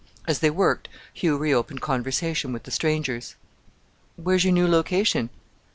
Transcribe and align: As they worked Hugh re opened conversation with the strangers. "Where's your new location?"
As 0.27 0.39
they 0.39 0.49
worked 0.49 0.89
Hugh 1.13 1.37
re 1.37 1.53
opened 1.53 1.81
conversation 1.81 2.51
with 2.51 2.63
the 2.63 2.71
strangers. 2.71 3.35
"Where's 4.15 4.43
your 4.43 4.53
new 4.53 4.67
location?" 4.67 5.29